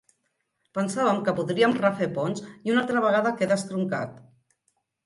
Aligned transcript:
Pensàvem 0.77 1.19
que 1.27 1.35
podríem 1.41 1.77
refer 1.83 2.09
ponts 2.17 2.45
i 2.55 2.75
una 2.75 2.83
altra 2.85 3.07
vegada 3.07 3.39
queda 3.43 3.61
estroncat. 3.63 4.23